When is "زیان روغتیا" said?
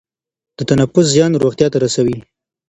1.15-1.67